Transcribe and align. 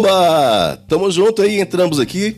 Oba! 0.00 0.78
Tamo 0.88 1.10
junto 1.10 1.42
aí, 1.42 1.60
entramos 1.60 2.00
aqui. 2.00 2.36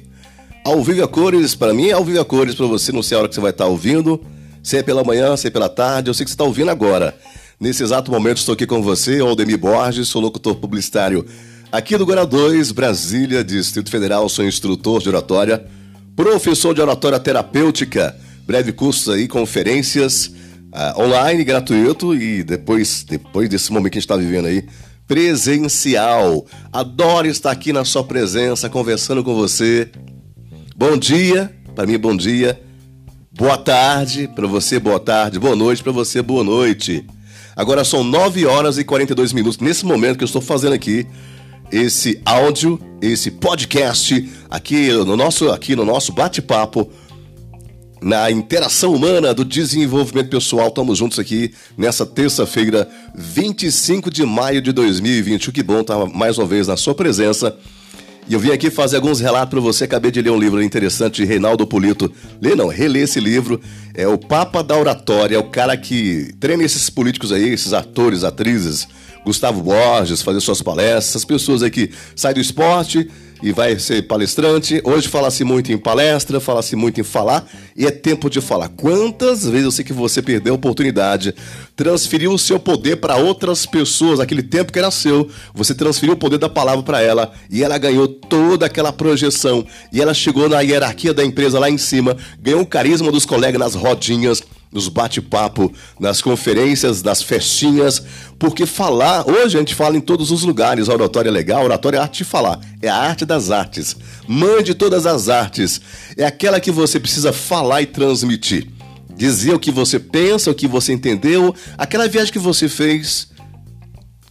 Ao 0.65 0.83
vivo 0.83 1.05
a 1.05 1.07
cores, 1.07 1.55
para 1.55 1.73
mim, 1.73 1.93
ao 1.93 2.05
vivo 2.05 2.21
a 2.21 2.25
cores, 2.25 2.57
para 2.57 2.67
você, 2.67 2.91
não 2.91 3.05
sei 3.05 3.17
a 3.17 3.21
hora 3.21 3.29
que 3.29 3.37
você 3.37 3.41
vai 3.41 3.53
estar 3.53 3.67
tá 3.67 3.71
ouvindo. 3.71 4.21
Se 4.65 4.79
é 4.79 4.83
pela 4.83 5.05
manhã, 5.05 5.37
se 5.37 5.47
é 5.47 5.51
pela 5.51 5.69
tarde, 5.69 6.11
eu 6.11 6.15
sei 6.15 6.25
que 6.25 6.31
você 6.31 6.35
está 6.35 6.43
ouvindo 6.43 6.73
agora. 6.73 7.17
Nesse 7.61 7.85
exato 7.85 8.11
momento 8.11 8.39
estou 8.39 8.55
aqui 8.55 8.67
com 8.67 8.83
você, 8.83 9.21
Aldemir 9.21 9.59
Borges, 9.59 10.09
sou 10.09 10.21
locutor 10.21 10.57
publicitário 10.57 11.25
aqui 11.71 11.97
do 11.97 12.05
Guará 12.05 12.25
2, 12.25 12.73
Brasília, 12.73 13.45
Distrito 13.45 13.89
Federal, 13.89 14.29
sou 14.29 14.45
instrutor 14.45 15.01
de 15.01 15.09
oratória, 15.09 15.65
professor 16.17 16.75
de 16.75 16.81
oratória 16.81 17.21
terapêutica, 17.21 18.17
breve 18.45 18.73
cursos 18.73 19.09
aí, 19.09 19.29
conferências 19.29 20.33
uh, 20.73 21.01
online, 21.01 21.45
gratuito 21.45 22.15
e 22.15 22.43
depois, 22.43 23.05
depois 23.05 23.49
desse 23.49 23.73
momento 23.73 23.93
que 23.93 23.99
a 23.99 24.01
gente 24.01 24.11
está 24.11 24.17
vivendo 24.17 24.47
aí, 24.47 24.65
presencial. 25.07 26.47
Adoro 26.73 27.27
estar 27.27 27.51
aqui 27.51 27.73
na 27.73 27.85
sua 27.85 28.03
presença, 28.03 28.69
conversando 28.69 29.23
com 29.23 29.35
você. 29.35 29.91
Bom 30.77 30.97
dia, 30.97 31.55
para 31.75 31.87
mim, 31.87 31.99
bom 31.99 32.17
dia. 32.17 32.61
Boa 33.31 33.57
tarde, 33.57 34.29
para 34.29 34.47
você, 34.47 34.79
boa 34.79 35.01
tarde. 35.01 35.39
Boa 35.39 35.57
noite, 35.57 35.83
para 35.83 35.93
você, 35.93 36.21
boa 36.23 36.45
noite. 36.45 37.07
Agora 37.55 37.85
são 37.85 38.03
9 38.03 38.47
horas 38.47 38.79
e 38.79 38.85
42 38.85 39.33
minutos, 39.33 39.59
nesse 39.59 39.85
momento 39.85 40.17
que 40.17 40.25
eu 40.25 40.27
estou 40.27 40.41
fazendo 40.41 40.73
aqui 40.73 41.07
esse 41.71 42.21
áudio, 42.25 42.79
esse 43.01 43.31
podcast 43.31 44.31
aqui 44.51 44.93
no 44.93 45.17
nosso, 45.17 45.51
aqui 45.51 45.75
no 45.75 45.85
nosso 45.85 46.13
bate-papo 46.13 46.91
na 48.03 48.31
interação 48.31 48.93
humana 48.93 49.33
do 49.33 49.45
desenvolvimento 49.45 50.29
pessoal. 50.29 50.69
Estamos 50.69 50.99
juntos 50.99 51.19
aqui 51.19 51.55
nessa 51.79 52.05
terça-feira, 52.05 52.89
25 53.15 54.11
de 54.11 54.27
maio 54.27 54.61
de 54.61 54.73
2020. 54.73 55.53
Que 55.53 55.63
bom 55.63 55.81
estar 55.81 56.05
mais 56.07 56.37
uma 56.37 56.47
vez 56.47 56.67
na 56.67 56.77
sua 56.77 56.95
presença. 56.95 57.57
E 58.29 58.35
eu 58.35 58.41
vim 58.41 58.51
aqui 58.51 58.71
fazer 58.71 58.97
alguns 58.97 59.21
relatos 59.21 59.51
para 59.51 59.61
você. 59.61 59.85
Acabei 59.85 60.11
de 60.11 60.21
ler 60.21 60.31
um 60.31 60.39
livro 60.39 60.63
interessante 60.63 61.23
de 61.23 61.25
Reinaldo 61.25 61.67
Polito. 61.67 62.13
Lê 62.41 62.55
não, 62.55 62.69
relê 62.69 63.01
esse 63.01 63.21
livro. 63.21 63.61
É 63.95 64.07
o 64.07 64.19
Papa 64.19 64.63
da 64.63 64.77
Oratória, 64.77 65.37
é 65.37 65.39
o 65.39 65.45
cara 65.45 65.77
que 65.77 66.33
treina 66.41 66.65
esses 66.65 66.91
políticos 66.91 67.31
aí, 67.33 67.51
esses 67.51 67.73
atores, 67.73 68.25
atrizes. 68.25 68.89
Gustavo 69.25 69.63
Borges, 69.63 70.23
fazer 70.23 70.41
suas 70.41 70.61
palestras, 70.61 71.11
essas 71.11 71.25
pessoas 71.25 71.63
aí 71.63 71.71
que 71.71 71.91
saem 72.17 72.35
do 72.35 72.41
esporte, 72.41 73.09
e 73.43 73.53
vai 73.53 73.79
ser 73.79 74.03
palestrante. 74.03 74.81
Hoje 74.85 75.09
fala-se 75.09 75.43
muito 75.43 75.73
em 75.73 75.79
palestra, 75.79 76.41
fala-se 76.41 76.77
muito 76.77 77.01
em 77.01 77.05
falar 77.05 77.47
e 77.77 77.87
é 77.87 77.91
tempo 77.91 78.31
de 78.31 78.41
falar. 78.41 78.69
Quantas 78.69 79.45
vezes 79.47 79.65
eu 79.65 79.71
sei 79.71 79.85
que 79.85 79.93
você 79.93 80.23
perdeu 80.23 80.55
a 80.55 80.57
oportunidade, 80.57 81.35
transferiu 81.75 82.33
o 82.33 82.39
seu 82.39 82.61
poder 82.61 82.97
para 82.97 83.17
outras 83.17 83.67
pessoas, 83.67 84.21
aquele 84.21 84.43
tempo 84.43 84.73
que 84.73 84.79
era 84.79 84.91
seu, 84.91 85.29
você 85.53 85.75
transferiu 85.75 86.15
o 86.15 86.19
poder 86.19 86.39
da 86.39 86.49
palavra 86.49 86.83
para 86.83 87.03
ela 87.03 87.33
e 87.51 87.65
ela 87.65 87.77
ganhou 87.79 88.07
toda 88.07 88.67
aquela 88.67 88.93
projeção 88.93 89.67
e 89.93 90.01
ela 90.01 90.15
chegou 90.15 90.49
na 90.49 90.61
hierarquia 90.61 91.13
da 91.13 91.25
empresa 91.25 91.59
lá 91.59 91.69
em 91.69 91.79
cima, 91.79 92.17
ganhou 92.41 92.61
o 92.61 92.67
carisma 92.67 93.11
dos 93.11 93.27
colegas 93.27 93.59
nas 93.59 93.75
rodinhas 93.75 94.43
nos 94.73 94.89
bate-papo, 94.89 95.73
nas 96.01 96.23
conferências, 96.23 97.03
nas 97.03 97.23
festinhas, 97.23 98.03
porque 98.39 98.65
falar, 98.65 99.29
hoje 99.29 99.57
a 99.57 99.61
gente 99.61 99.75
fala 99.75 99.97
em 99.97 100.01
todos 100.01 100.31
os 100.31 100.43
lugares, 100.43 100.89
a 100.89 100.95
oratória 100.95 101.29
é 101.29 101.33
legal, 101.33 101.61
a 101.61 101.65
oratória 101.65 101.99
é 101.99 102.01
a 102.01 102.05
arte 102.05 102.19
de 102.19 102.25
falar, 102.25 102.59
é 102.81 102.89
a 102.89 102.97
arte 102.97 103.27
das 103.27 103.51
artes. 103.51 103.95
Mande 104.27 104.75
todas 104.75 105.05
as 105.05 105.29
artes, 105.29 105.81
é 106.17 106.25
aquela 106.25 106.59
que 106.59 106.71
você 106.71 106.99
precisa 106.99 107.33
falar 107.33 107.83
e 107.83 107.87
transmitir. 107.87 108.67
Dizer 109.15 109.53
o 109.53 109.59
que 109.59 109.71
você 109.71 109.99
pensa, 109.99 110.51
o 110.51 110.55
que 110.55 110.67
você 110.67 110.93
entendeu, 110.93 111.55
aquela 111.77 112.09
viagem 112.09 112.33
que 112.33 112.39
você 112.39 112.67
fez, 112.67 113.29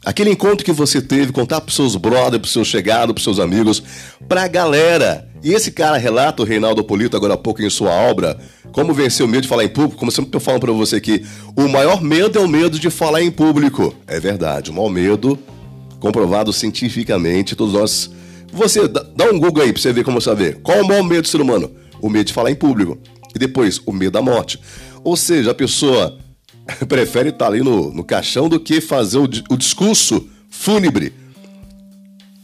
aquele 0.04 0.32
encontro 0.32 0.66
que 0.66 0.72
você 0.72 1.02
teve, 1.02 1.32
contar 1.32 1.62
para 1.62 1.74
seus 1.74 1.96
brothers, 1.96 2.42
para 2.42 2.52
seus 2.52 2.68
chegados, 2.68 3.14
para 3.14 3.24
seus 3.24 3.40
amigos, 3.40 3.82
para 4.28 4.44
a 4.44 4.48
galera. 4.48 5.28
E 5.44 5.54
esse 5.54 5.72
cara 5.72 5.98
relata, 5.98 6.42
o 6.42 6.46
Reinaldo 6.46 6.84
Polito, 6.84 7.18
agora 7.18 7.34
há 7.34 7.38
pouco 7.38 7.62
em 7.62 7.70
sua 7.70 7.92
obra, 7.92 8.38
como 8.72 8.94
vencer 8.94 9.26
o 9.26 9.30
medo 9.30 9.42
de 9.42 9.48
falar 9.48 9.64
em 9.64 9.70
público, 9.70 9.98
como 9.98 10.12
sempre 10.12 10.36
eu 10.36 10.40
falo 10.40 10.60
para 10.60 10.72
você 10.72 10.98
aqui, 10.98 11.26
o 11.56 11.68
maior 11.68 12.02
medo 12.02 12.38
é 12.38 12.42
o 12.42 12.48
medo 12.48 12.78
de 12.80 12.90
falar 12.90 13.22
em 13.22 13.32
público. 13.32 13.96
É 14.08 14.20
verdade, 14.20 14.70
o 14.70 14.74
maior 14.74 14.90
medo, 14.90 15.38
comprovado 16.00 16.54
cientificamente, 16.54 17.56
todos 17.56 17.74
nós. 17.74 18.12
Você 18.54 18.88
dá 18.88 19.26
um 19.32 19.40
Google 19.40 19.64
aí 19.64 19.72
para 19.72 19.82
você 19.82 19.94
ver 19.94 20.04
como 20.04 20.20
saber. 20.22 20.60
Qual 20.62 20.82
o 20.82 20.88
maior 20.88 21.04
medo 21.04 21.24
do 21.24 21.28
ser 21.28 21.40
humano? 21.42 21.72
O 22.02 22.10
medo 22.10 22.26
de 22.26 22.34
falar 22.34 22.52
em 22.52 22.56
público. 22.56 22.98
E 23.34 23.40
depois, 23.40 23.80
o 23.86 23.94
medo 23.94 24.12
da 24.12 24.22
morte. 24.22 24.60
Ou 25.04 25.16
seja, 25.16 25.52
a 25.52 25.54
pessoa 25.56 26.18
prefere 26.88 27.30
estar 27.30 27.48
ali 27.48 27.62
no, 27.62 27.92
no 27.94 28.04
caixão 28.04 28.50
do 28.50 28.60
que 28.60 28.82
fazer 28.82 29.18
o, 29.18 29.30
o 29.50 29.58
discurso 29.58 30.28
fúnebre 30.50 31.14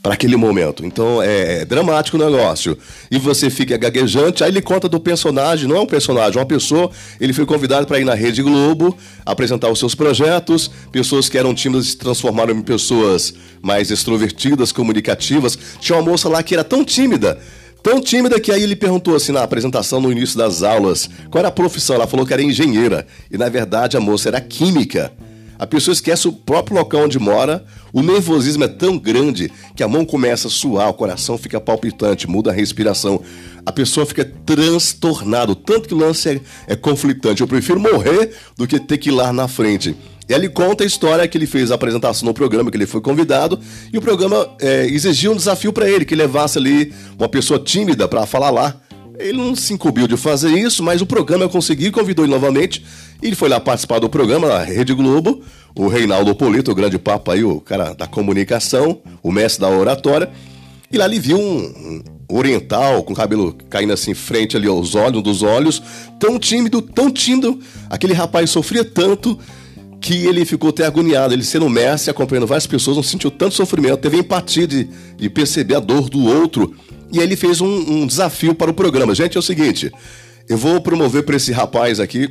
para 0.07 0.13
aquele 0.13 0.37
momento. 0.37 0.85
Então 0.85 1.21
é, 1.21 1.61
é, 1.61 1.65
dramático 1.65 2.15
o 2.15 2.19
negócio. 2.19 2.77
E 3.11 3.19
você 3.19 3.49
fica 3.49 3.75
gaguejante, 3.75 4.41
aí 4.41 4.49
ele 4.49 4.61
conta 4.61 4.87
do 4.87 5.01
personagem, 5.01 5.67
não 5.67 5.75
é 5.75 5.79
um 5.81 5.85
personagem, 5.85 6.37
é 6.37 6.39
uma 6.39 6.45
pessoa. 6.45 6.89
Ele 7.19 7.33
foi 7.33 7.45
convidado 7.45 7.85
para 7.85 7.99
ir 7.99 8.05
na 8.05 8.13
Rede 8.13 8.41
Globo, 8.41 8.97
apresentar 9.25 9.69
os 9.69 9.79
seus 9.79 9.93
projetos. 9.93 10.71
Pessoas 10.93 11.27
que 11.27 11.37
eram 11.37 11.53
tímidas 11.53 11.87
se 11.87 11.97
transformaram 11.97 12.53
em 12.53 12.61
pessoas 12.61 13.33
mais 13.61 13.91
extrovertidas, 13.91 14.71
comunicativas. 14.71 15.59
Tinha 15.81 15.97
uma 15.97 16.09
moça 16.09 16.29
lá 16.29 16.41
que 16.41 16.53
era 16.53 16.63
tão 16.63 16.85
tímida. 16.85 17.37
Tão 17.87 18.01
tímida 18.01 18.37
que 18.37 18.51
aí 18.51 18.63
ele 18.63 18.75
perguntou 18.75 19.15
assim 19.15 19.31
na 19.31 19.43
apresentação 19.43 20.01
no 20.01 20.11
início 20.11 20.37
das 20.37 20.61
aulas 20.61 21.09
qual 21.31 21.39
era 21.39 21.47
a 21.47 21.51
profissão. 21.51 21.95
Ela 21.95 22.05
falou 22.05 22.25
que 22.25 22.33
era 22.33 22.43
engenheira 22.43 23.07
e 23.31 23.37
na 23.37 23.47
verdade 23.47 23.95
a 23.95 24.01
moça 24.01 24.27
era 24.27 24.41
química. 24.41 25.09
A 25.57 25.65
pessoa 25.65 25.93
esquece 25.93 26.27
o 26.27 26.33
próprio 26.33 26.75
local 26.75 27.05
onde 27.05 27.17
mora, 27.17 27.63
o 27.93 28.03
nervosismo 28.03 28.65
é 28.65 28.67
tão 28.67 28.97
grande 28.97 29.49
que 29.73 29.81
a 29.81 29.87
mão 29.87 30.03
começa 30.03 30.49
a 30.49 30.51
suar, 30.51 30.89
o 30.89 30.95
coração 30.95 31.37
fica 31.37 31.61
palpitante, 31.61 32.29
muda 32.29 32.51
a 32.51 32.53
respiração. 32.53 33.21
A 33.65 33.71
pessoa 33.71 34.05
fica 34.05 34.29
transtornada, 34.45 35.55
tanto 35.55 35.87
que 35.87 35.93
o 35.93 35.97
lance 35.97 36.27
é, 36.29 36.41
é 36.67 36.75
conflitante. 36.75 37.39
Eu 37.39 37.47
prefiro 37.47 37.79
morrer 37.79 38.33
do 38.57 38.67
que 38.67 38.81
ter 38.81 38.97
que 38.97 39.07
ir 39.09 39.13
lá 39.13 39.31
na 39.31 39.47
frente. 39.47 39.95
E 40.27 40.33
ele 40.33 40.49
conta 40.49 40.83
a 40.83 40.87
história 40.87 41.27
que 41.27 41.37
ele 41.37 41.45
fez 41.45 41.71
a 41.71 41.75
apresentação 41.75 42.25
no 42.25 42.33
programa, 42.33 42.69
que 42.69 42.77
ele 42.77 42.85
foi 42.85 42.99
convidado, 42.99 43.59
e 43.91 43.97
o 43.97 44.01
programa 44.01 44.49
é, 44.59 44.85
exigiu 44.85 45.31
um 45.31 45.35
desafio 45.35 45.71
para 45.71 45.89
ele, 45.89 46.03
que 46.03 46.15
levasse 46.15 46.57
ali 46.57 46.93
uma 47.17 47.29
pessoa 47.29 47.59
tímida 47.59 48.07
para 48.07 48.25
falar 48.25 48.49
lá. 48.49 48.75
Ele 49.19 49.37
não 49.37 49.55
se 49.55 49.73
incumbiu 49.73 50.07
de 50.07 50.15
fazer 50.15 50.51
isso, 50.51 50.83
mas 50.83 51.01
o 51.01 51.05
programa 51.05 51.49
conseguiu, 51.49 51.91
convidou 51.91 52.23
ele 52.23 52.33
novamente. 52.33 52.85
Ele 53.21 53.35
foi 53.35 53.49
lá 53.49 53.59
participar 53.59 53.99
do 53.99 54.07
programa 54.07 54.47
na 54.47 54.59
Rede 54.59 54.93
Globo. 54.93 55.41
O 55.75 55.87
Reinaldo 55.87 56.35
Polito, 56.35 56.71
o 56.71 56.75
grande 56.75 56.99
papo 56.99 57.31
aí, 57.31 57.43
o 57.43 57.59
cara 57.59 57.93
da 57.93 58.05
comunicação, 58.05 58.99
o 59.23 59.31
mestre 59.31 59.61
da 59.61 59.69
oratória. 59.69 60.29
E 60.91 60.97
lá 60.97 61.05
ele 61.05 61.19
viu 61.19 61.37
um, 61.37 62.03
oriental 62.29 63.03
com 63.03 63.13
cabelo 63.13 63.55
caindo 63.69 63.93
assim 63.93 64.13
frente 64.13 64.55
ali 64.55 64.67
aos 64.67 64.95
olhos, 64.95 65.19
um 65.19 65.21
dos 65.21 65.41
olhos, 65.41 65.81
tão 66.19 66.37
tímido, 66.37 66.81
tão 66.81 67.09
tímido. 67.09 67.59
Aquele 67.89 68.13
rapaz 68.13 68.49
sofria 68.49 68.83
tanto 68.83 69.37
que 70.07 70.25
ele 70.25 70.45
ficou 70.45 70.69
até 70.69 70.85
agoniado. 70.85 71.33
Ele 71.33 71.43
sendo 71.43 71.69
mestre, 71.69 72.09
acompanhando 72.09 72.47
várias 72.47 72.65
pessoas, 72.65 72.95
não 72.95 73.03
sentiu 73.03 73.29
tanto 73.29 73.55
sofrimento, 73.55 73.97
teve 73.97 74.17
empatia 74.17 74.65
de, 74.65 74.87
de 75.17 75.29
perceber 75.29 75.75
a 75.75 75.81
dor 75.81 76.09
do 76.09 76.23
outro 76.25 76.73
e 77.11 77.19
aí 77.19 77.25
ele 77.25 77.35
fez 77.35 77.59
um, 77.59 77.67
um 77.67 78.07
desafio 78.07 78.55
para 78.55 78.71
o 78.71 78.73
programa. 78.73 79.13
Gente, 79.13 79.35
é 79.35 79.39
o 79.39 79.43
seguinte: 79.43 79.91
eu 80.47 80.55
vou 80.55 80.79
promover 80.79 81.23
para 81.23 81.35
esse 81.35 81.51
rapaz 81.51 81.99
aqui 81.99 82.29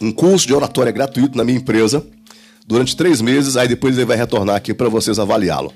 um 0.00 0.12
curso 0.12 0.46
de 0.46 0.54
oratória 0.54 0.92
gratuito 0.92 1.36
na 1.36 1.42
minha 1.42 1.58
empresa 1.58 2.06
durante 2.68 2.94
três 2.94 3.20
meses, 3.20 3.56
aí 3.56 3.66
depois 3.66 3.96
ele 3.96 4.06
vai 4.06 4.16
retornar 4.16 4.54
aqui 4.54 4.72
para 4.72 4.88
vocês 4.88 5.18
avaliá-lo. 5.18 5.72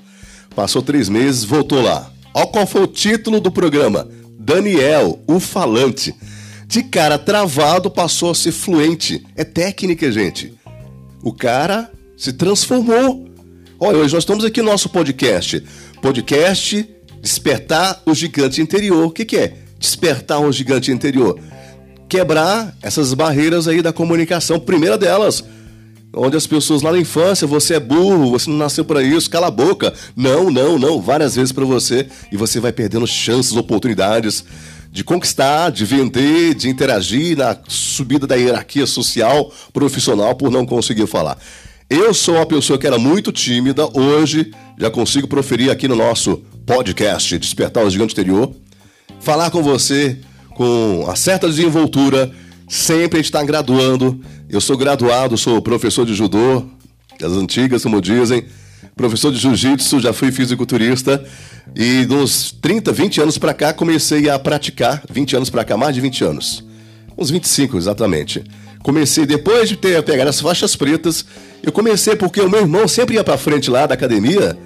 Passou 0.55 0.81
três 0.81 1.09
meses, 1.09 1.43
voltou 1.43 1.81
lá. 1.81 2.09
Olha 2.33 2.47
qual 2.47 2.65
foi 2.65 2.83
o 2.83 2.87
título 2.87 3.41
do 3.41 3.51
programa: 3.51 4.07
Daniel, 4.39 5.19
o 5.27 5.41
falante. 5.41 6.15
De 6.65 6.83
cara 6.83 7.17
travado, 7.17 7.91
passou 7.91 8.31
a 8.31 8.35
ser 8.35 8.53
fluente. 8.53 9.21
É 9.35 9.43
técnica, 9.43 10.09
gente. 10.09 10.53
O 11.23 11.33
cara 11.33 11.91
se 12.17 12.33
transformou. 12.33 13.27
Olha, 13.79 13.97
hoje 13.97 14.13
nós 14.13 14.23
estamos 14.23 14.43
aqui 14.45 14.61
no 14.61 14.71
nosso 14.71 14.89
podcast. 14.89 15.63
Podcast 16.01 16.87
Despertar 17.21 18.01
o 18.05 18.15
gigante 18.15 18.61
interior. 18.61 19.05
O 19.05 19.11
que, 19.11 19.23
que 19.23 19.37
é? 19.37 19.53
Despertar 19.77 20.39
o 20.39 20.51
gigante 20.51 20.91
interior. 20.91 21.39
Quebrar 22.09 22.75
essas 22.81 23.13
barreiras 23.13 23.67
aí 23.67 23.81
da 23.81 23.93
comunicação. 23.93 24.59
Primeira 24.59 24.97
delas, 24.97 25.43
onde 26.13 26.35
as 26.35 26.47
pessoas 26.47 26.81
lá 26.81 26.91
na 26.91 26.97
infância, 26.97 27.45
você 27.45 27.75
é 27.75 27.79
burro, 27.79 28.31
você 28.31 28.49
não 28.49 28.57
nasceu 28.57 28.83
para 28.83 29.03
isso, 29.03 29.29
cala 29.29 29.47
a 29.47 29.51
boca. 29.51 29.93
Não, 30.15 30.49
não, 30.49 30.79
não, 30.79 30.99
várias 30.99 31.35
vezes 31.35 31.51
para 31.51 31.63
você 31.63 32.07
e 32.31 32.37
você 32.37 32.59
vai 32.59 32.71
perdendo 32.71 33.05
chances, 33.05 33.55
oportunidades 33.55 34.43
de 34.91 35.03
conquistar, 35.03 35.69
de 35.69 35.85
vender, 35.85 36.53
de 36.53 36.69
interagir 36.69 37.37
na 37.37 37.57
subida 37.67 38.27
da 38.27 38.35
hierarquia 38.35 38.85
social, 38.85 39.51
profissional 39.71 40.35
por 40.35 40.51
não 40.51 40.65
conseguir 40.65 41.07
falar. 41.07 41.37
Eu 41.89 42.13
sou 42.13 42.35
uma 42.35 42.45
pessoa 42.45 42.77
que 42.77 42.85
era 42.85 42.99
muito 42.99 43.31
tímida, 43.31 43.87
hoje 43.97 44.51
já 44.77 44.91
consigo 44.91 45.27
proferir 45.27 45.71
aqui 45.71 45.87
no 45.87 45.95
nosso 45.95 46.41
podcast 46.65 47.37
Despertar 47.37 47.85
o 47.85 47.89
Gigante 47.89 48.13
Interior, 48.13 48.53
falar 49.19 49.49
com 49.49 49.63
você 49.63 50.17
com 50.55 51.05
a 51.09 51.15
certa 51.15 51.47
desenvoltura, 51.47 52.29
sempre 52.67 53.17
a 53.17 53.21
gente 53.21 53.25
está 53.25 53.43
graduando. 53.43 54.21
Eu 54.49 54.59
sou 54.59 54.77
graduado, 54.77 55.37
sou 55.37 55.61
professor 55.61 56.05
de 56.05 56.13
judô, 56.13 56.65
das 57.19 57.31
antigas, 57.31 57.83
como 57.83 58.01
dizem. 58.01 58.45
Professor 58.95 59.31
de 59.31 59.39
jiu-jitsu, 59.39 59.99
já 59.99 60.13
fui 60.13 60.31
fisiculturista 60.31 61.23
e 61.75 62.05
dos 62.05 62.51
30, 62.51 62.91
20 62.91 63.21
anos 63.21 63.37
para 63.37 63.53
cá 63.53 63.73
comecei 63.73 64.29
a 64.29 64.37
praticar, 64.37 65.03
20 65.09 65.35
anos 65.37 65.49
para 65.49 65.63
cá, 65.63 65.77
mais 65.77 65.95
de 65.95 66.01
20 66.01 66.23
anos. 66.23 66.63
Uns 67.17 67.29
25 67.29 67.77
exatamente. 67.77 68.43
Comecei 68.83 69.25
depois 69.25 69.69
de 69.69 69.75
ter 69.75 70.01
pegado 70.03 70.29
as 70.29 70.41
faixas 70.41 70.75
pretas, 70.75 71.25
eu 71.61 71.71
comecei 71.71 72.15
porque 72.15 72.41
o 72.41 72.49
meu 72.49 72.61
irmão 72.61 72.87
sempre 72.87 73.15
ia 73.15 73.23
para 73.23 73.37
frente 73.37 73.69
lá 73.69 73.85
da 73.85 73.93
academia, 73.93 74.57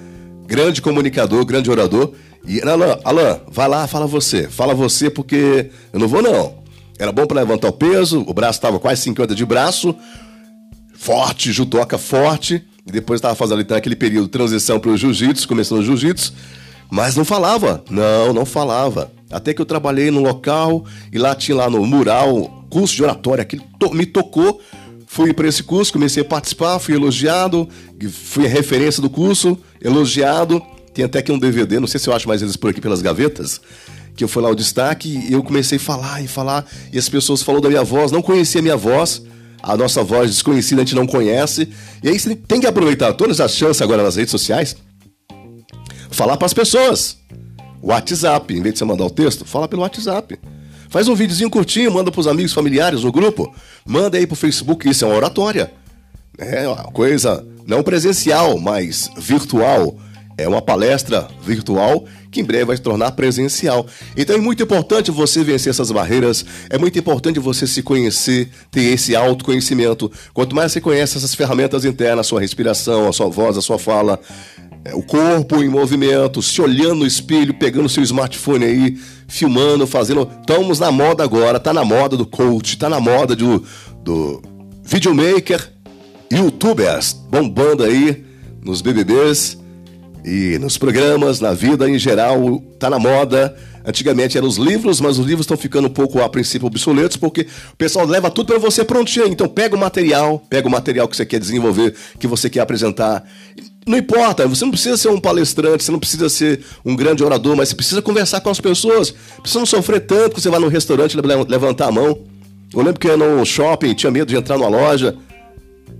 grande 0.46 0.80
comunicador, 0.80 1.44
grande 1.44 1.70
orador, 1.70 2.12
e 2.46 2.62
Alan, 2.62 2.98
Alan, 3.04 3.40
vai 3.50 3.68
lá, 3.68 3.86
fala 3.86 4.06
você, 4.06 4.48
fala 4.48 4.74
você 4.74 5.10
porque 5.10 5.70
eu 5.92 6.00
não 6.00 6.08
vou 6.08 6.22
não. 6.22 6.64
Era 6.98 7.12
bom 7.12 7.26
para 7.26 7.40
levantar 7.40 7.68
o 7.68 7.72
peso, 7.72 8.24
o 8.26 8.32
braço 8.32 8.58
estava 8.58 8.78
quase 8.78 9.02
50 9.02 9.34
de 9.34 9.44
braço, 9.44 9.94
forte, 10.94 11.52
judoca 11.52 11.98
forte, 11.98 12.64
e 12.86 12.92
depois 12.92 13.18
estava 13.18 13.34
fazendo 13.34 13.60
ali 13.60 13.74
aquele 13.74 13.96
período 13.96 14.26
de 14.26 14.30
transição 14.30 14.78
para 14.78 14.90
o 14.90 14.96
jiu-jitsu, 14.96 15.48
começando 15.48 15.80
o 15.80 15.84
jiu-jitsu, 15.84 16.32
mas 16.90 17.16
não 17.16 17.24
falava, 17.24 17.82
não, 17.90 18.32
não 18.32 18.46
falava. 18.46 19.10
Até 19.30 19.52
que 19.52 19.60
eu 19.60 19.66
trabalhei 19.66 20.10
num 20.10 20.22
local 20.22 20.84
e 21.12 21.18
lá 21.18 21.34
tinha 21.34 21.56
lá 21.56 21.68
no 21.68 21.84
mural 21.84 22.64
curso 22.70 22.94
de 22.94 23.02
oratória, 23.02 23.42
aquilo 23.42 23.64
to 23.78 23.92
me 23.92 24.06
tocou. 24.06 24.60
Fui 25.08 25.32
para 25.32 25.48
esse 25.48 25.62
curso, 25.62 25.92
comecei 25.92 26.22
a 26.22 26.26
participar, 26.26 26.78
fui 26.78 26.94
elogiado, 26.94 27.68
fui 28.10 28.44
a 28.44 28.48
referência 28.48 29.00
do 29.00 29.08
curso, 29.08 29.58
elogiado. 29.80 30.62
Tem 30.92 31.04
até 31.04 31.20
aqui 31.20 31.32
um 31.32 31.38
DVD, 31.38 31.80
não 31.80 31.86
sei 31.86 31.98
se 31.98 32.08
eu 32.08 32.14
acho 32.14 32.28
mais 32.28 32.42
eles 32.42 32.56
por 32.56 32.70
aqui 32.70 32.80
pelas 32.80 33.02
gavetas, 33.02 33.60
que 34.14 34.24
eu 34.24 34.28
fui 34.28 34.42
lá 34.42 34.50
o 34.50 34.54
destaque 34.54 35.08
e 35.08 35.32
eu 35.32 35.42
comecei 35.42 35.78
a 35.78 35.80
falar 35.80 36.22
e 36.22 36.28
falar, 36.28 36.66
e 36.92 36.98
as 36.98 37.08
pessoas 37.08 37.42
falaram 37.42 37.62
da 37.62 37.68
minha 37.68 37.84
voz, 37.84 38.10
não 38.10 38.22
conhecia 38.22 38.60
a 38.60 38.62
minha 38.62 38.76
voz, 38.76 39.22
a 39.66 39.76
nossa 39.76 40.04
voz 40.04 40.30
desconhecida 40.30 40.80
a 40.80 40.84
gente 40.84 40.94
não 40.94 41.08
conhece. 41.08 41.68
E 42.00 42.08
aí 42.08 42.18
você 42.18 42.36
tem 42.36 42.60
que 42.60 42.68
aproveitar 42.68 43.12
todas 43.14 43.40
as 43.40 43.52
chances 43.52 43.82
agora 43.82 44.02
nas 44.02 44.14
redes 44.14 44.30
sociais, 44.30 44.76
falar 46.08 46.36
para 46.36 46.46
as 46.46 46.54
pessoas. 46.54 47.16
WhatsApp, 47.82 48.54
em 48.54 48.62
vez 48.62 48.74
de 48.74 48.78
você 48.78 48.84
mandar 48.84 49.04
o 49.04 49.10
texto, 49.10 49.44
fala 49.44 49.66
pelo 49.66 49.82
WhatsApp. 49.82 50.38
Faz 50.88 51.08
um 51.08 51.16
videozinho 51.16 51.50
curtinho, 51.50 51.92
manda 51.92 52.12
pros 52.12 52.28
amigos, 52.28 52.52
familiares, 52.52 53.02
no 53.02 53.10
grupo. 53.10 53.52
Manda 53.84 54.16
aí 54.16 54.26
pro 54.26 54.36
Facebook, 54.36 54.88
isso 54.88 55.04
é 55.04 55.08
uma 55.08 55.16
oratória. 55.16 55.72
É 56.38 56.68
uma 56.68 56.84
coisa 56.84 57.44
não 57.66 57.82
presencial, 57.82 58.58
mas 58.58 59.10
virtual. 59.16 59.98
É 60.38 60.46
uma 60.46 60.60
palestra 60.60 61.28
virtual 61.42 62.04
que 62.30 62.40
em 62.40 62.44
breve 62.44 62.66
vai 62.66 62.76
se 62.76 62.82
tornar 62.82 63.12
presencial. 63.12 63.86
Então 64.14 64.36
é 64.36 64.38
muito 64.38 64.62
importante 64.62 65.10
você 65.10 65.42
vencer 65.42 65.70
essas 65.70 65.90
barreiras, 65.90 66.44
é 66.68 66.76
muito 66.76 66.98
importante 66.98 67.38
você 67.38 67.66
se 67.66 67.82
conhecer, 67.82 68.50
ter 68.70 68.82
esse 68.82 69.16
autoconhecimento. 69.16 70.12
Quanto 70.34 70.54
mais 70.54 70.72
você 70.72 70.80
conhece 70.80 71.16
essas 71.16 71.34
ferramentas 71.34 71.86
internas, 71.86 72.26
sua 72.26 72.40
respiração, 72.40 73.08
a 73.08 73.12
sua 73.12 73.28
voz, 73.28 73.56
a 73.56 73.62
sua 73.62 73.78
fala, 73.78 74.20
é, 74.84 74.94
o 74.94 75.02
corpo 75.02 75.62
em 75.62 75.68
movimento, 75.68 76.42
se 76.42 76.60
olhando 76.60 76.96
no 76.96 77.06
espelho, 77.06 77.54
pegando 77.54 77.88
seu 77.88 78.02
smartphone 78.02 78.66
aí, 78.66 78.98
filmando, 79.26 79.86
fazendo. 79.86 80.30
Estamos 80.40 80.78
na 80.78 80.92
moda 80.92 81.24
agora, 81.24 81.58
tá 81.58 81.72
na 81.72 81.84
moda 81.84 82.16
do 82.16 82.26
coach, 82.26 82.76
tá 82.76 82.90
na 82.90 83.00
moda 83.00 83.34
do, 83.34 83.64
do 84.04 84.42
videomaker, 84.84 85.72
youtubers 86.30 87.14
bombando 87.30 87.82
aí 87.82 88.24
nos 88.62 88.82
BBBs 88.82 89.56
e 90.26 90.58
nos 90.58 90.76
programas, 90.76 91.38
na 91.38 91.54
vida 91.54 91.88
em 91.88 91.96
geral, 91.96 92.60
tá 92.80 92.90
na 92.90 92.98
moda. 92.98 93.56
Antigamente 93.84 94.36
eram 94.36 94.48
os 94.48 94.56
livros, 94.56 95.00
mas 95.00 95.20
os 95.20 95.24
livros 95.24 95.44
estão 95.44 95.56
ficando 95.56 95.86
um 95.86 95.90
pouco 95.90 96.20
a 96.20 96.28
princípio 96.28 96.66
obsoletos, 96.66 97.16
porque 97.16 97.46
o 97.72 97.76
pessoal 97.76 98.04
leva 98.04 98.28
tudo 98.28 98.48
para 98.48 98.58
você 98.58 98.84
prontinho. 98.84 99.28
Então 99.28 99.46
pega 99.46 99.76
o 99.76 99.78
material, 99.78 100.42
pega 100.50 100.66
o 100.66 100.70
material 100.70 101.06
que 101.06 101.16
você 101.16 101.24
quer 101.24 101.38
desenvolver, 101.38 101.94
que 102.18 102.26
você 102.26 102.50
quer 102.50 102.58
apresentar. 102.58 103.22
Não 103.86 103.96
importa, 103.96 104.48
você 104.48 104.64
não 104.64 104.72
precisa 104.72 104.96
ser 104.96 105.10
um 105.10 105.20
palestrante, 105.20 105.84
você 105.84 105.92
não 105.92 106.00
precisa 106.00 106.28
ser 106.28 106.60
um 106.84 106.96
grande 106.96 107.22
orador, 107.22 107.54
mas 107.54 107.68
você 107.68 107.76
precisa 107.76 108.02
conversar 108.02 108.40
com 108.40 108.50
as 108.50 108.58
pessoas. 108.58 109.14
Precisa 109.40 109.60
não 109.60 109.66
sofrer 109.66 110.00
tanto 110.00 110.34
que 110.34 110.40
você 110.40 110.50
vai 110.50 110.58
no 110.58 110.66
restaurante 110.66 111.16
levantar 111.16 111.86
a 111.86 111.92
mão. 111.92 112.18
Eu 112.74 112.82
lembro 112.82 112.98
que 112.98 113.06
eu 113.06 113.16
no 113.16 113.46
shopping, 113.46 113.94
tinha 113.94 114.10
medo 114.10 114.26
de 114.26 114.34
entrar 114.34 114.58
numa 114.58 114.68
loja. 114.68 115.16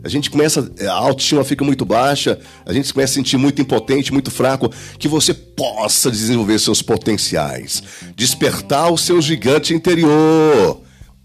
A 0.03 0.09
gente 0.09 0.31
começa, 0.31 0.71
a 0.89 0.93
autoestima 0.93 1.43
fica 1.43 1.65
muito 1.65 1.85
baixa, 1.85 2.39
a 2.65 2.73
gente 2.73 2.93
começa 2.93 3.13
a 3.13 3.15
sentir 3.15 3.37
muito 3.37 3.61
impotente, 3.61 4.13
muito 4.13 4.31
fraco, 4.31 4.71
que 4.99 5.09
você 5.09 5.35
possa 5.35 6.11
desenvolver 6.11 6.59
seus 6.61 6.81
potenciais, 6.81 7.83
despertar 8.15 8.93
o 8.93 8.97
seu 8.97 9.21
gigante 9.21 9.75
interior. 9.75 10.81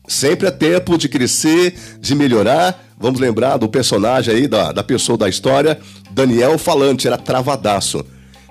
Sempre 0.07 0.47
é 0.47 0.51
tempo 0.51 0.97
de 0.97 1.07
crescer, 1.07 1.75
de 1.99 2.15
melhorar. 2.15 2.91
Vamos 2.97 3.19
lembrar 3.19 3.57
do 3.57 3.69
personagem 3.69 4.33
aí, 4.33 4.47
da, 4.47 4.71
da 4.71 4.83
pessoa 4.83 5.17
da 5.17 5.29
história, 5.29 5.79
Daniel 6.11 6.57
Falante, 6.57 7.07
era 7.07 7.17
travadaço. 7.17 8.03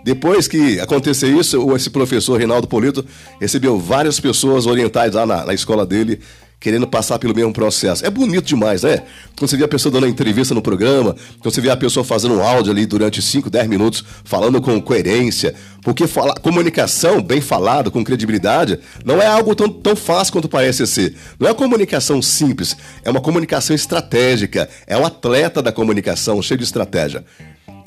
Depois 0.02 0.48
que 0.48 0.80
aconteceu 0.80 1.38
isso, 1.38 1.76
esse 1.76 1.90
professor 1.90 2.38
Reinaldo 2.38 2.66
Polito 2.66 3.04
recebeu 3.40 3.78
várias 3.78 4.18
pessoas 4.18 4.66
orientais 4.66 5.12
lá 5.12 5.26
na, 5.26 5.44
na 5.44 5.54
escola 5.54 5.84
dele 5.84 6.20
querendo 6.60 6.86
passar 6.86 7.18
pelo 7.18 7.34
mesmo 7.34 7.52
processo. 7.52 8.04
É 8.04 8.10
bonito 8.10 8.44
demais, 8.44 8.82
né? 8.82 9.02
Quando 9.36 9.48
você 9.48 9.56
vê 9.56 9.64
a 9.64 9.68
pessoa 9.68 9.90
dando 9.90 10.06
entrevista 10.06 10.54
no 10.54 10.60
programa, 10.60 11.16
quando 11.40 11.54
você 11.54 11.60
vê 11.60 11.70
a 11.70 11.76
pessoa 11.76 12.04
fazendo 12.04 12.34
um 12.34 12.42
áudio 12.42 12.70
ali 12.70 12.84
durante 12.84 13.22
5, 13.22 13.48
10 13.48 13.66
minutos, 13.66 14.04
falando 14.22 14.60
com 14.60 14.78
coerência, 14.80 15.54
porque 15.82 16.06
fala, 16.06 16.34
comunicação 16.34 17.22
bem 17.22 17.40
falada, 17.40 17.90
com 17.90 18.04
credibilidade, 18.04 18.78
não 19.02 19.22
é 19.22 19.26
algo 19.26 19.54
tão, 19.54 19.70
tão 19.70 19.96
fácil 19.96 20.34
quanto 20.34 20.48
parece 20.48 20.86
ser. 20.86 21.16
Não 21.38 21.48
é 21.48 21.54
comunicação 21.54 22.20
simples, 22.20 22.76
é 23.02 23.10
uma 23.10 23.22
comunicação 23.22 23.74
estratégica, 23.74 24.68
é 24.86 24.96
um 24.98 25.06
atleta 25.06 25.62
da 25.62 25.72
comunicação, 25.72 26.42
cheio 26.42 26.58
de 26.58 26.64
estratégia. 26.64 27.24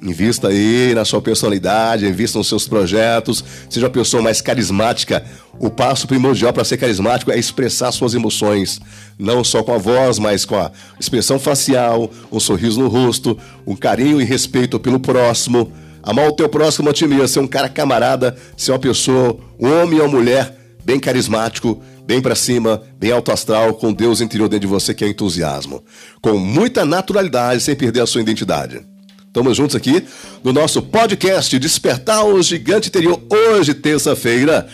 Invista 0.03 0.49
aí 0.49 0.93
na 0.93 1.05
sua 1.05 1.21
personalidade, 1.21 2.05
invista 2.05 2.37
nos 2.37 2.49
seus 2.49 2.67
projetos, 2.67 3.41
seja 3.69 3.85
uma 3.85 3.91
pessoa 3.91 4.21
mais 4.21 4.41
carismática. 4.41 5.23
O 5.59 5.69
passo 5.69 6.07
primordial 6.07 6.51
para 6.51 6.63
ser 6.63 6.77
carismático 6.77 7.31
é 7.31 7.37
expressar 7.37 7.91
suas 7.91 8.13
emoções, 8.13 8.81
não 9.19 9.43
só 9.43 9.61
com 9.61 9.73
a 9.73 9.77
voz, 9.77 10.17
mas 10.17 10.45
com 10.45 10.55
a 10.55 10.71
expressão 10.99 11.37
facial, 11.37 12.09
um 12.31 12.39
sorriso 12.39 12.79
no 12.79 12.87
rosto, 12.87 13.37
um 13.65 13.75
carinho 13.75 14.19
e 14.19 14.25
respeito 14.25 14.79
pelo 14.79 14.99
próximo. 14.99 15.71
Amar 16.01 16.27
o 16.27 16.33
teu 16.33 16.49
próximo 16.49 16.89
a 16.89 16.93
ti 16.93 17.07
mesmo, 17.07 17.27
ser 17.27 17.39
um 17.39 17.47
cara 17.47 17.69
camarada, 17.69 18.35
ser 18.57 18.71
uma 18.71 18.79
pessoa, 18.79 19.37
um 19.59 19.71
homem 19.71 20.01
ou 20.01 20.09
mulher 20.09 20.57
bem 20.83 20.99
carismático, 20.99 21.81
bem 22.05 22.19
para 22.19 22.35
cima, 22.35 22.81
bem 22.99 23.11
alto 23.11 23.31
astral, 23.31 23.75
com 23.75 23.93
Deus 23.93 24.19
interior 24.21 24.49
dentro 24.49 24.67
de 24.67 24.73
você 24.73 24.93
que 24.93 25.05
é 25.05 25.07
entusiasmo. 25.07 25.83
Com 26.21 26.37
muita 26.37 26.83
naturalidade, 26.83 27.61
sem 27.61 27.75
perder 27.75 28.01
a 28.01 28.05
sua 28.05 28.21
identidade. 28.21 28.81
Estamos 29.27 29.57
juntos 29.57 29.75
aqui 29.75 30.03
no 30.43 30.51
nosso 30.51 30.81
podcast 30.81 31.57
Despertar 31.57 32.25
o 32.25 32.41
Gigante 32.41 32.89
Interior, 32.89 33.19
hoje, 33.29 33.73
terça-feira, 33.73 34.67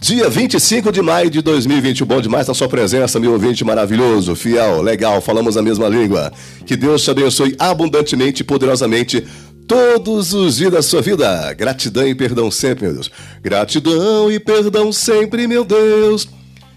dia 0.00 0.28
25 0.30 0.92
de 0.92 1.02
maio 1.02 1.28
de 1.28 1.42
2020. 1.42 2.04
Bom 2.04 2.20
demais 2.20 2.46
na 2.46 2.54
sua 2.54 2.68
presença, 2.68 3.18
meu 3.18 3.32
ouvinte 3.32 3.64
maravilhoso, 3.64 4.34
fiel, 4.36 4.80
legal, 4.80 5.20
falamos 5.20 5.56
a 5.56 5.62
mesma 5.62 5.88
língua. 5.88 6.32
Que 6.64 6.76
Deus 6.76 7.02
te 7.02 7.10
abençoe 7.10 7.56
abundantemente 7.58 8.42
e 8.42 8.44
poderosamente 8.44 9.26
todos 9.66 10.32
os 10.32 10.56
dias 10.56 10.72
da 10.72 10.82
sua 10.82 11.02
vida. 11.02 11.52
Gratidão 11.54 12.06
e 12.06 12.14
perdão 12.14 12.50
sempre, 12.50 12.86
meu 12.86 12.94
Deus. 12.94 13.10
Gratidão 13.42 14.30
e 14.30 14.38
perdão 14.38 14.92
sempre, 14.92 15.46
meu 15.46 15.64
Deus. 15.64 16.28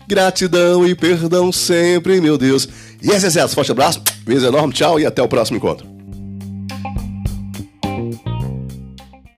Gratidão 0.08 0.86
e 0.86 0.96
perdão 0.96 1.52
sempre, 1.52 2.20
meu 2.20 2.38
Deus. 2.38 2.68
E 3.02 3.12
esse 3.12 3.40
é 3.40 3.48
Forte 3.48 3.72
abraço, 3.72 4.02
beijo 4.26 4.46
enorme, 4.46 4.74
tchau 4.74 5.00
e 5.00 5.06
até 5.06 5.22
o 5.22 5.28
próximo 5.28 5.58
encontro. 5.58 5.91